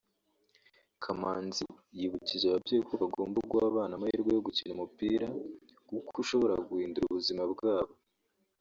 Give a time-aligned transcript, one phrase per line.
[1.03, 1.65] Kamanzi
[1.97, 5.27] yibukije ababyeyi ko bagomba guha abana amahirwe yo gukina umupira
[5.87, 7.93] kuko ushobora guhindura ubuzima bwabo